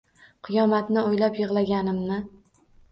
Qiyomatni 0.47 1.03
o’ylab 1.11 1.39
yig’laganimni. 1.43 2.21